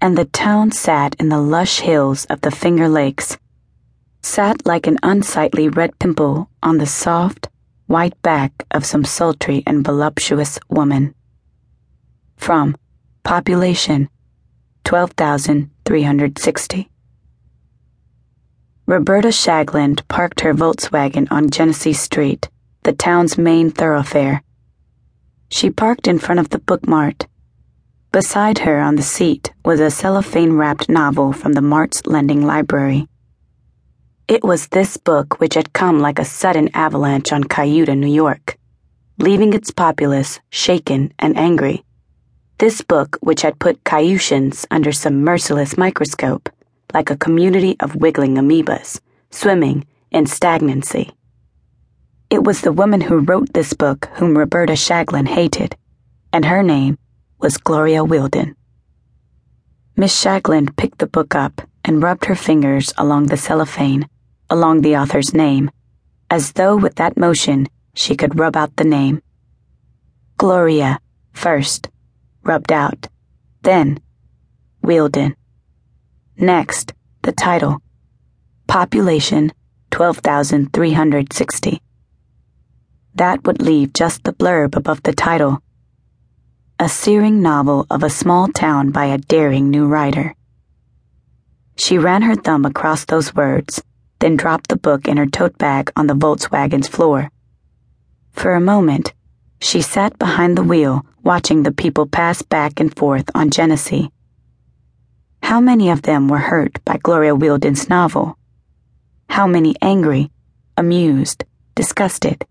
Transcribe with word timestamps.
and 0.00 0.16
the 0.16 0.24
town 0.24 0.72
sat 0.72 1.14
in 1.18 1.28
the 1.28 1.40
lush 1.40 1.80
hills 1.80 2.24
of 2.26 2.40
the 2.40 2.50
Finger 2.50 2.88
Lakes, 2.88 3.36
sat 4.22 4.64
like 4.64 4.86
an 4.86 4.96
unsightly 5.02 5.68
red 5.68 5.98
pimple 5.98 6.48
on 6.62 6.78
the 6.78 6.86
soft, 6.86 7.50
white 7.86 8.20
back 8.22 8.64
of 8.70 8.86
some 8.86 9.04
sultry 9.04 9.62
and 9.66 9.84
voluptuous 9.84 10.58
woman. 10.68 11.14
From 12.36 12.76
Population 13.22 14.08
12,360. 14.84 16.90
Roberta 18.86 19.28
Shagland 19.28 20.08
parked 20.08 20.40
her 20.40 20.54
Volkswagen 20.54 21.28
on 21.30 21.50
Genesee 21.50 21.92
Street, 21.92 22.48
the 22.82 22.92
town's 22.92 23.36
main 23.36 23.70
thoroughfare. 23.70 24.42
She 25.50 25.68
parked 25.70 26.08
in 26.08 26.18
front 26.18 26.40
of 26.40 26.48
the 26.48 26.58
book 26.58 26.88
mart 26.88 27.26
Beside 28.12 28.58
her 28.58 28.80
on 28.80 28.96
the 28.96 29.02
seat 29.02 29.52
was 29.64 29.78
a 29.78 29.88
cellophane 29.88 30.54
wrapped 30.54 30.88
novel 30.88 31.32
from 31.32 31.52
the 31.52 31.62
Mart's 31.62 32.04
Lending 32.06 32.44
Library. 32.44 33.06
It 34.26 34.42
was 34.42 34.66
this 34.66 34.96
book 34.96 35.38
which 35.38 35.54
had 35.54 35.72
come 35.72 36.00
like 36.00 36.18
a 36.18 36.24
sudden 36.24 36.70
avalanche 36.74 37.32
on 37.32 37.44
Cayuta, 37.44 37.96
New 37.96 38.12
York, 38.12 38.58
leaving 39.18 39.52
its 39.52 39.70
populace 39.70 40.40
shaken 40.50 41.12
and 41.20 41.38
angry. 41.38 41.84
This 42.58 42.82
book 42.82 43.16
which 43.20 43.42
had 43.42 43.60
put 43.60 43.84
Cayutians 43.84 44.66
under 44.72 44.90
some 44.90 45.22
merciless 45.22 45.78
microscope, 45.78 46.48
like 46.92 47.10
a 47.10 47.16
community 47.16 47.76
of 47.78 47.94
wiggling 47.94 48.34
amoebas, 48.34 49.00
swimming 49.30 49.86
in 50.10 50.26
stagnancy. 50.26 51.12
It 52.28 52.42
was 52.42 52.62
the 52.62 52.72
woman 52.72 53.02
who 53.02 53.20
wrote 53.20 53.52
this 53.52 53.72
book 53.72 54.08
whom 54.14 54.36
Roberta 54.36 54.72
Shagland 54.72 55.28
hated, 55.28 55.76
and 56.32 56.44
her 56.44 56.64
name 56.64 56.98
was 57.40 57.56
Gloria 57.56 58.04
Wealdon. 58.04 58.54
Miss 59.96 60.14
Shagland 60.14 60.76
picked 60.76 60.98
the 60.98 61.06
book 61.06 61.34
up 61.34 61.62
and 61.84 62.02
rubbed 62.02 62.26
her 62.26 62.34
fingers 62.34 62.92
along 62.98 63.26
the 63.26 63.36
cellophane, 63.36 64.08
along 64.50 64.82
the 64.82 64.96
author's 64.96 65.32
name, 65.32 65.70
as 66.28 66.52
though 66.52 66.76
with 66.76 66.96
that 66.96 67.16
motion 67.16 67.66
she 67.94 68.14
could 68.14 68.38
rub 68.38 68.56
out 68.56 68.76
the 68.76 68.84
name. 68.84 69.22
Gloria, 70.36 71.00
first, 71.32 71.88
rubbed 72.42 72.72
out, 72.72 73.08
then, 73.62 73.98
Wealdon. 74.82 75.34
Next, 76.36 76.92
the 77.22 77.32
title 77.32 77.82
Population 78.66 79.52
12,360. 79.90 81.82
That 83.14 83.44
would 83.44 83.60
leave 83.60 83.92
just 83.92 84.24
the 84.24 84.32
blurb 84.32 84.76
above 84.76 85.02
the 85.02 85.12
title 85.12 85.62
a 86.80 86.88
searing 86.88 87.42
novel 87.42 87.86
of 87.90 88.02
a 88.02 88.08
small 88.08 88.48
town 88.48 88.90
by 88.90 89.04
a 89.04 89.18
daring 89.18 89.68
new 89.68 89.86
writer. 89.86 90.34
She 91.76 91.98
ran 91.98 92.22
her 92.22 92.34
thumb 92.34 92.64
across 92.64 93.04
those 93.04 93.34
words, 93.34 93.82
then 94.18 94.34
dropped 94.34 94.68
the 94.68 94.78
book 94.78 95.06
in 95.06 95.18
her 95.18 95.26
tote 95.26 95.58
bag 95.58 95.92
on 95.94 96.06
the 96.06 96.14
Volkswagen's 96.14 96.88
floor. 96.88 97.30
For 98.32 98.54
a 98.54 98.62
moment, 98.62 99.12
she 99.60 99.82
sat 99.82 100.18
behind 100.18 100.56
the 100.56 100.62
wheel 100.62 101.04
watching 101.22 101.64
the 101.64 101.70
people 101.72 102.06
pass 102.06 102.40
back 102.40 102.80
and 102.80 102.96
forth 102.96 103.28
on 103.34 103.50
Genesee. 103.50 104.10
How 105.42 105.60
many 105.60 105.90
of 105.90 106.00
them 106.00 106.28
were 106.28 106.38
hurt 106.38 106.82
by 106.86 106.96
Gloria 106.96 107.34
Wealdon's 107.34 107.90
novel? 107.90 108.38
How 109.28 109.46
many 109.46 109.76
angry, 109.82 110.30
amused, 110.78 111.44
disgusted? 111.74 112.46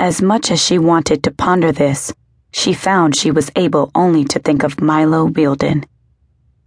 As 0.00 0.20
much 0.20 0.50
as 0.50 0.60
she 0.60 0.78
wanted 0.78 1.22
to 1.22 1.30
ponder 1.30 1.70
this, 1.70 2.12
she 2.56 2.72
found 2.72 3.14
she 3.14 3.30
was 3.30 3.50
able 3.54 3.90
only 3.94 4.24
to 4.24 4.38
think 4.38 4.62
of 4.62 4.80
Milo 4.80 5.26
Wealdon, 5.26 5.84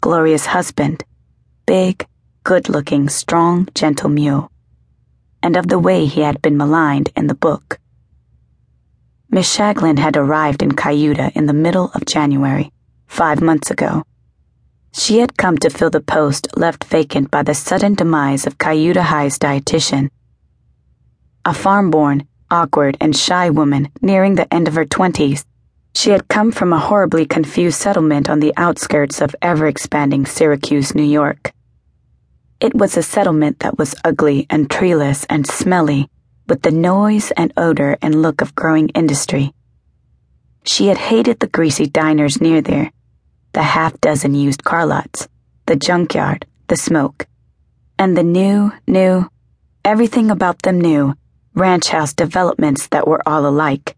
Gloria's 0.02 0.46
husband, 0.46 1.04
big, 1.66 2.06
good 2.44 2.70
looking, 2.70 3.10
strong, 3.10 3.68
gentle 3.74 4.08
mule, 4.08 4.52
and 5.42 5.58
of 5.58 5.68
the 5.68 5.80
way 5.80 6.06
he 6.06 6.22
had 6.22 6.44
been 6.44 6.56
maligned 6.56 7.10
in 7.16 7.26
the 7.26 7.34
book. 7.34 7.80
Miss 9.32 9.58
Shagland 9.58 9.98
had 9.98 10.16
arrived 10.16 10.62
in 10.62 10.74
Cayuta 10.74 11.32
in 11.36 11.48
the 11.48 11.54
middle 11.66 11.90
of 11.96 12.06
January, 12.06 12.72
five 13.08 13.42
months 13.42 13.72
ago. 13.72 14.04
She 14.94 15.18
had 15.18 15.38
come 15.38 15.58
to 15.58 15.72
fill 15.72 15.90
the 15.90 16.02
post 16.02 16.48
left 16.56 16.84
vacant 16.84 17.32
by 17.32 17.42
the 17.42 17.56
sudden 17.56 17.96
demise 17.96 18.46
of 18.46 18.60
Cayuta 18.60 19.02
High's 19.02 19.40
dietitian. 19.40 20.12
A 21.46 21.54
farm 21.54 21.90
born, 21.90 22.28
awkward, 22.52 22.96
and 23.02 23.16
shy 23.16 23.50
woman 23.50 23.90
nearing 24.04 24.36
the 24.36 24.52
end 24.54 24.68
of 24.68 24.76
her 24.76 24.86
twenties 24.86 25.46
she 25.96 26.12
had 26.12 26.28
come 26.28 26.52
from 26.52 26.72
a 26.72 26.80
horribly 26.80 27.26
confused 27.26 27.80
settlement 27.80 28.30
on 28.30 28.40
the 28.40 28.54
outskirts 28.58 29.22
of 29.22 29.36
ever 29.42 29.68
expanding 29.68 30.26
Syracuse, 30.26 30.96
New 30.96 31.04
York. 31.04 31.52
It 32.60 32.74
was 32.74 32.98
a 32.98 33.04
settlement 33.04 33.60
that 33.60 33.78
was 33.78 33.96
ugly 34.04 34.46
and 34.50 34.70
treeless 34.70 35.26
and 35.30 35.48
smelly, 35.48 36.10
with 36.48 36.62
the 36.62 36.72
noise 36.72 37.32
and 37.32 37.54
odor 37.58 37.98
and 38.02 38.22
look 38.22 38.42
of 38.42 38.56
growing 38.56 38.90
industry. 38.90 39.54
She 40.64 40.88
had 40.88 40.98
hated 40.98 41.40
the 41.40 41.48
greasy 41.48 41.86
diners 41.88 42.42
near 42.42 42.62
there, 42.62 42.92
the 43.54 43.64
half 43.64 44.00
dozen 44.02 44.36
used 44.36 44.64
car 44.64 44.86
lots, 44.86 45.28
the 45.66 45.76
junkyard, 45.76 46.46
the 46.68 46.76
smoke, 46.76 47.28
and 47.98 48.16
the 48.16 48.24
new, 48.24 48.72
new, 48.88 49.30
everything 49.84 50.30
about 50.30 50.62
them 50.62 50.80
new, 50.80 51.16
ranch 51.56 51.90
house 51.90 52.14
developments 52.14 52.88
that 52.88 53.08
were 53.08 53.28
all 53.28 53.46
alike 53.46 53.96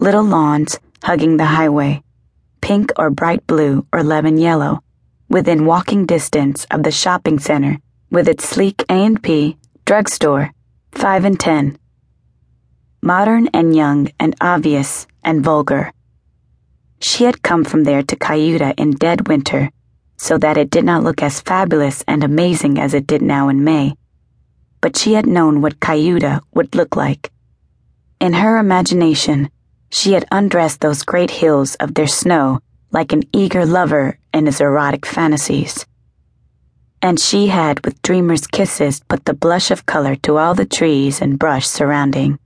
little 0.00 0.24
lawns 0.24 0.78
hugging 1.02 1.36
the 1.36 1.46
highway, 1.46 2.02
pink 2.60 2.92
or 2.96 3.10
bright 3.10 3.46
blue 3.46 3.86
or 3.92 4.02
lemon 4.02 4.38
yellow, 4.38 4.82
within 5.28 5.64
walking 5.64 6.06
distance 6.06 6.66
of 6.70 6.82
the 6.82 6.90
shopping 6.90 7.38
center 7.38 7.78
with 8.10 8.28
its 8.28 8.48
sleek 8.48 8.84
A&P 8.88 9.56
drugstore, 9.84 10.52
5 10.92 11.24
and 11.24 11.38
10. 11.38 11.78
Modern 13.02 13.48
and 13.54 13.74
young 13.74 14.08
and 14.18 14.34
obvious 14.40 15.06
and 15.22 15.42
vulgar. 15.42 15.92
She 17.00 17.24
had 17.24 17.42
come 17.42 17.64
from 17.64 17.84
there 17.84 18.02
to 18.02 18.16
Cayuta 18.16 18.74
in 18.76 18.90
dead 18.92 19.28
winter, 19.28 19.70
so 20.16 20.36
that 20.38 20.58
it 20.58 20.68
did 20.68 20.84
not 20.84 21.02
look 21.02 21.22
as 21.22 21.40
fabulous 21.40 22.04
and 22.06 22.22
amazing 22.22 22.78
as 22.78 22.92
it 22.92 23.06
did 23.06 23.22
now 23.22 23.48
in 23.48 23.64
May. 23.64 23.94
But 24.80 24.96
she 24.96 25.14
had 25.14 25.26
known 25.26 25.62
what 25.62 25.80
Cayuta 25.80 26.40
would 26.52 26.74
look 26.74 26.96
like. 26.96 27.30
In 28.20 28.34
her 28.34 28.58
imagination, 28.58 29.50
she 29.92 30.12
had 30.12 30.26
undressed 30.30 30.80
those 30.80 31.02
great 31.02 31.30
hills 31.30 31.74
of 31.76 31.94
their 31.94 32.06
snow 32.06 32.60
like 32.92 33.12
an 33.12 33.22
eager 33.32 33.64
lover 33.64 34.18
in 34.32 34.46
his 34.46 34.60
erotic 34.60 35.06
fantasies. 35.06 35.86
And 37.02 37.18
she 37.18 37.46
had, 37.46 37.84
with 37.84 38.02
dreamer's 38.02 38.46
kisses, 38.46 39.00
put 39.08 39.24
the 39.24 39.34
blush 39.34 39.70
of 39.70 39.86
color 39.86 40.16
to 40.16 40.36
all 40.36 40.54
the 40.54 40.66
trees 40.66 41.20
and 41.20 41.38
brush 41.38 41.66
surrounding. 41.66 42.38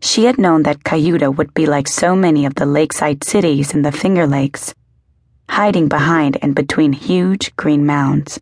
She 0.00 0.24
had 0.24 0.36
known 0.36 0.64
that 0.64 0.84
Cayuta 0.84 1.34
would 1.34 1.54
be 1.54 1.64
like 1.64 1.88
so 1.88 2.14
many 2.14 2.44
of 2.44 2.56
the 2.56 2.66
lakeside 2.66 3.24
cities 3.24 3.72
in 3.72 3.82
the 3.82 3.92
Finger 3.92 4.26
Lakes, 4.26 4.74
hiding 5.48 5.88
behind 5.88 6.36
and 6.42 6.54
between 6.54 6.92
huge 6.92 7.56
green 7.56 7.86
mounds. 7.86 8.38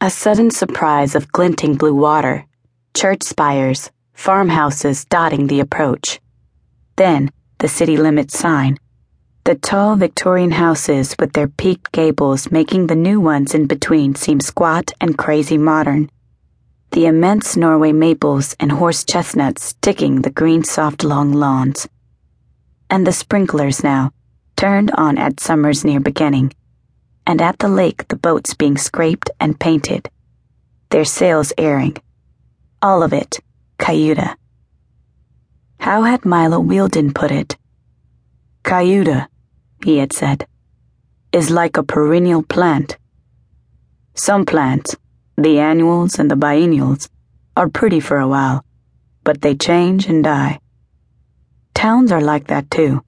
A 0.00 0.08
sudden 0.08 0.50
surprise 0.50 1.14
of 1.14 1.32
glinting 1.32 1.74
blue 1.74 1.94
water, 1.94 2.46
church 2.94 3.22
spires, 3.22 3.90
farmhouses 4.16 5.04
dotting 5.04 5.46
the 5.46 5.60
approach. 5.60 6.18
Then 6.96 7.30
the 7.58 7.68
city 7.68 7.96
limits 7.96 8.36
sign. 8.36 8.78
The 9.44 9.54
tall 9.54 9.94
Victorian 9.94 10.50
houses 10.50 11.14
with 11.20 11.34
their 11.34 11.46
peaked 11.46 11.92
gables 11.92 12.50
making 12.50 12.88
the 12.88 12.96
new 12.96 13.20
ones 13.20 13.54
in 13.54 13.66
between 13.66 14.14
seem 14.14 14.40
squat 14.40 14.90
and 15.00 15.16
crazy 15.16 15.58
modern. 15.58 16.10
The 16.90 17.06
immense 17.06 17.56
Norway 17.56 17.92
maples 17.92 18.56
and 18.58 18.72
horse 18.72 19.04
chestnuts 19.04 19.62
sticking 19.62 20.22
the 20.22 20.30
green 20.30 20.64
soft 20.64 21.04
long 21.04 21.32
lawns. 21.32 21.86
And 22.90 23.06
the 23.06 23.12
sprinklers 23.12 23.84
now, 23.84 24.12
turned 24.56 24.90
on 24.92 25.18
at 25.18 25.40
summer's 25.40 25.84
near 25.84 26.00
beginning. 26.00 26.52
And 27.26 27.42
at 27.42 27.58
the 27.58 27.68
lake 27.68 28.08
the 28.08 28.16
boats 28.16 28.54
being 28.54 28.78
scraped 28.78 29.30
and 29.38 29.60
painted. 29.60 30.08
Their 30.90 31.04
sails 31.04 31.52
airing. 31.58 31.96
All 32.80 33.02
of 33.02 33.12
it 33.12 33.38
Cayuta. 33.78 34.36
How 35.78 36.02
had 36.02 36.24
Milo 36.24 36.58
Wealdon 36.58 37.12
put 37.12 37.30
it? 37.30 37.56
Cayuta, 38.64 39.28
he 39.84 39.98
had 39.98 40.12
said, 40.12 40.46
is 41.32 41.50
like 41.50 41.76
a 41.76 41.82
perennial 41.82 42.42
plant. 42.42 42.96
Some 44.14 44.46
plants, 44.46 44.96
the 45.36 45.60
annuals 45.60 46.18
and 46.18 46.30
the 46.30 46.36
biennials, 46.36 47.08
are 47.56 47.68
pretty 47.68 48.00
for 48.00 48.18
a 48.18 48.26
while, 48.26 48.64
but 49.22 49.42
they 49.42 49.54
change 49.54 50.06
and 50.06 50.24
die. 50.24 50.58
Towns 51.74 52.10
are 52.10 52.22
like 52.22 52.46
that 52.48 52.70
too. 52.70 53.04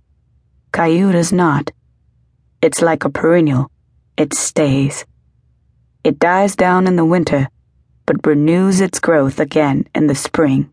Cayuta's 0.73 1.32
not. 1.32 1.71
It's 2.61 2.82
like 2.82 3.05
a 3.05 3.11
perennial. 3.11 3.71
It 4.17 4.35
stays. 4.35 5.06
It 6.05 6.19
dies 6.19 6.55
down 6.55 6.87
in 6.87 6.97
the 6.97 7.05
winter 7.05 7.49
but 8.08 8.26
renews 8.26 8.81
its 8.81 9.00
growth 9.00 9.38
again 9.38 9.87
in 9.94 10.06
the 10.06 10.14
spring. 10.14 10.70